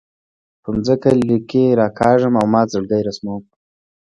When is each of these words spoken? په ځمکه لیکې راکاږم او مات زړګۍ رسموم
په 0.63 0.69
ځمکه 0.85 1.09
لیکې 1.29 1.63
راکاږم 1.79 2.33
او 2.41 2.45
مات 2.53 2.67
زړګۍ 2.73 3.01
رسموم 3.07 3.41